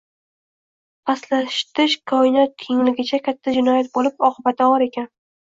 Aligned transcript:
pastlatish 1.09 1.97
koinot 2.13 2.57
kengligicha 2.65 3.21
katta 3.29 3.55
jinoyat 3.59 3.93
bo‘lib, 4.01 4.27
oqibati 4.31 4.69
og‘ir 4.73 4.89
ekan! 4.89 5.09